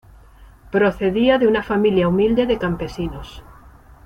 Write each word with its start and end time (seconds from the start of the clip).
Procedía 0.71 1.37
de 1.37 1.45
una 1.47 1.61
familia 1.61 2.07
humilde 2.07 2.47
de 2.47 2.57
campesinos. 2.57 3.43